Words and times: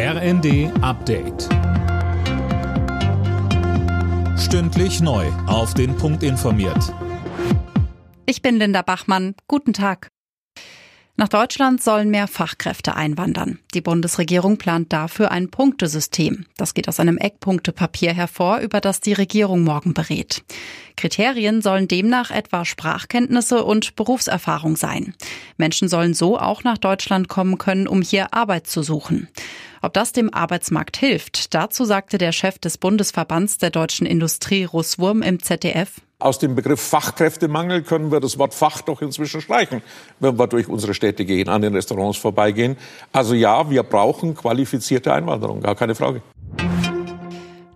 RND 0.00 0.70
Update. 0.80 1.48
Stündlich 4.38 5.00
neu. 5.00 5.26
Auf 5.48 5.74
den 5.74 5.96
Punkt 5.96 6.22
informiert. 6.22 6.94
Ich 8.24 8.40
bin 8.40 8.58
Linda 8.58 8.82
Bachmann. 8.82 9.34
Guten 9.48 9.72
Tag. 9.72 10.10
Nach 11.16 11.26
Deutschland 11.26 11.82
sollen 11.82 12.10
mehr 12.10 12.28
Fachkräfte 12.28 12.94
einwandern. 12.94 13.58
Die 13.74 13.80
Bundesregierung 13.80 14.56
plant 14.56 14.92
dafür 14.92 15.32
ein 15.32 15.50
Punktesystem. 15.50 16.46
Das 16.56 16.74
geht 16.74 16.86
aus 16.86 17.00
einem 17.00 17.18
Eckpunktepapier 17.18 18.12
hervor, 18.12 18.58
über 18.58 18.80
das 18.80 19.00
die 19.00 19.14
Regierung 19.14 19.64
morgen 19.64 19.94
berät. 19.94 20.44
Kriterien 20.96 21.60
sollen 21.60 21.88
demnach 21.88 22.30
etwa 22.30 22.64
Sprachkenntnisse 22.64 23.64
und 23.64 23.96
Berufserfahrung 23.96 24.76
sein. 24.76 25.16
Menschen 25.56 25.88
sollen 25.88 26.14
so 26.14 26.38
auch 26.38 26.62
nach 26.62 26.78
Deutschland 26.78 27.26
kommen 27.26 27.58
können, 27.58 27.88
um 27.88 28.00
hier 28.00 28.32
Arbeit 28.32 28.68
zu 28.68 28.84
suchen. 28.84 29.26
Ob 29.82 29.92
das 29.92 30.12
dem 30.12 30.32
Arbeitsmarkt 30.32 30.96
hilft, 30.96 31.54
dazu 31.54 31.84
sagte 31.84 32.18
der 32.18 32.32
Chef 32.32 32.58
des 32.58 32.78
Bundesverbands 32.78 33.58
der 33.58 33.70
deutschen 33.70 34.06
Industrie 34.06 34.64
Russwurm 34.64 35.22
im 35.22 35.42
ZDF. 35.42 36.00
Aus 36.20 36.40
dem 36.40 36.56
Begriff 36.56 36.80
Fachkräftemangel 36.80 37.82
können 37.82 38.10
wir 38.10 38.18
das 38.18 38.38
Wort 38.38 38.52
Fach 38.52 38.80
doch 38.80 39.02
inzwischen 39.02 39.40
streichen, 39.40 39.82
wenn 40.18 40.36
wir 40.36 40.48
durch 40.48 40.68
unsere 40.68 40.92
Städte 40.92 41.24
gehen, 41.24 41.48
an 41.48 41.62
den 41.62 41.74
Restaurants 41.74 42.18
vorbeigehen. 42.18 42.76
Also 43.12 43.34
ja, 43.34 43.70
wir 43.70 43.84
brauchen 43.84 44.34
qualifizierte 44.34 45.12
Einwanderung, 45.12 45.60
gar 45.60 45.76
keine 45.76 45.94
Frage. 45.94 46.22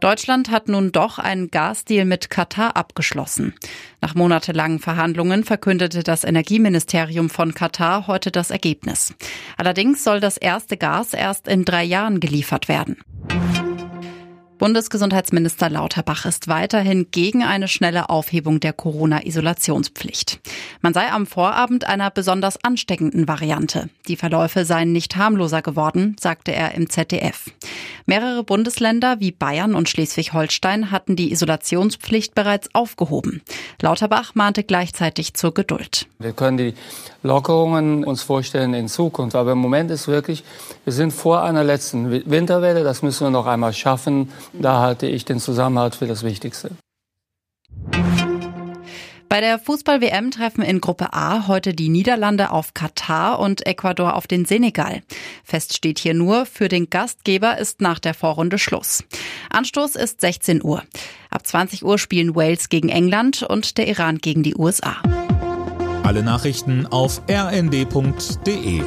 Deutschland 0.02 0.50
hat 0.50 0.66
nun 0.66 0.90
doch 0.90 1.20
einen 1.20 1.52
Gasdeal 1.52 2.04
mit 2.04 2.28
Katar 2.28 2.76
abgeschlossen. 2.76 3.54
Nach 4.00 4.16
monatelangen 4.16 4.80
Verhandlungen 4.80 5.44
verkündete 5.44 6.02
das 6.02 6.24
Energieministerium 6.24 7.30
von 7.30 7.54
Katar 7.54 8.08
heute 8.08 8.32
das 8.32 8.50
Ergebnis. 8.50 9.14
Allerdings 9.56 10.02
soll 10.02 10.18
das 10.18 10.38
erste 10.38 10.76
Gas 10.76 11.14
erst 11.14 11.46
in 11.46 11.64
drei 11.64 11.84
Jahren 11.84 12.18
geliefert 12.18 12.66
werden. 12.66 12.96
Bundesgesundheitsminister 14.62 15.68
Lauterbach 15.70 16.24
ist 16.24 16.46
weiterhin 16.46 17.08
gegen 17.10 17.42
eine 17.42 17.66
schnelle 17.66 18.10
Aufhebung 18.10 18.60
der 18.60 18.72
Corona-Isolationspflicht. 18.72 20.38
Man 20.80 20.94
sei 20.94 21.10
am 21.10 21.26
Vorabend 21.26 21.84
einer 21.88 22.12
besonders 22.12 22.62
ansteckenden 22.62 23.26
Variante. 23.26 23.88
Die 24.06 24.14
Verläufe 24.14 24.64
seien 24.64 24.92
nicht 24.92 25.16
harmloser 25.16 25.62
geworden, 25.62 26.14
sagte 26.20 26.52
er 26.52 26.76
im 26.76 26.88
ZDF. 26.88 27.50
Mehrere 28.06 28.44
Bundesländer 28.44 29.18
wie 29.18 29.32
Bayern 29.32 29.74
und 29.74 29.88
Schleswig-Holstein 29.88 30.92
hatten 30.92 31.16
die 31.16 31.32
Isolationspflicht 31.32 32.34
bereits 32.34 32.68
aufgehoben. 32.72 33.42
Lauterbach 33.80 34.34
mahnte 34.34 34.62
gleichzeitig 34.62 35.34
zur 35.34 35.54
Geduld. 35.54 36.06
Wir 36.18 36.32
können 36.32 36.56
die 36.56 36.74
Lockerungen 37.22 38.04
uns 38.04 38.22
vorstellen 38.22 38.74
in 38.74 38.88
Zukunft, 38.88 39.36
aber 39.36 39.52
im 39.52 39.58
Moment 39.58 39.90
ist 39.90 40.08
wirklich, 40.08 40.42
wir 40.84 40.92
sind 40.92 41.12
vor 41.12 41.42
einer 41.42 41.62
letzten 41.62 42.10
Winterwelle, 42.30 42.82
das 42.82 43.02
müssen 43.02 43.26
wir 43.26 43.30
noch 43.30 43.46
einmal 43.46 43.72
schaffen. 43.72 44.30
Da 44.52 44.80
halte 44.80 45.06
ich 45.06 45.24
den 45.24 45.40
Zusammenhalt 45.40 45.94
für 45.94 46.06
das 46.06 46.22
Wichtigste. 46.22 46.70
Bei 49.32 49.40
der 49.40 49.58
Fußball-WM 49.58 50.30
treffen 50.30 50.60
in 50.60 50.82
Gruppe 50.82 51.14
A 51.14 51.46
heute 51.48 51.72
die 51.72 51.88
Niederlande 51.88 52.50
auf 52.50 52.74
Katar 52.74 53.38
und 53.38 53.66
Ecuador 53.66 54.14
auf 54.14 54.26
den 54.26 54.44
Senegal. 54.44 55.00
Fest 55.42 55.74
steht 55.74 55.98
hier 55.98 56.12
nur, 56.12 56.44
für 56.44 56.68
den 56.68 56.90
Gastgeber 56.90 57.56
ist 57.56 57.80
nach 57.80 57.98
der 57.98 58.12
Vorrunde 58.12 58.58
Schluss. 58.58 59.04
Anstoß 59.48 59.96
ist 59.96 60.20
16 60.20 60.62
Uhr. 60.62 60.82
Ab 61.30 61.46
20 61.46 61.82
Uhr 61.82 61.98
spielen 61.98 62.36
Wales 62.36 62.68
gegen 62.68 62.90
England 62.90 63.42
und 63.42 63.78
der 63.78 63.88
Iran 63.88 64.18
gegen 64.18 64.42
die 64.42 64.54
USA. 64.54 64.96
Alle 66.02 66.22
Nachrichten 66.22 66.86
auf 66.86 67.22
rnd.de 67.26 68.82